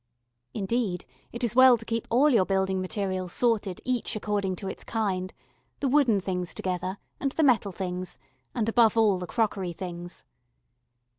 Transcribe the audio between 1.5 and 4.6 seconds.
well to keep all your building materials sorted each according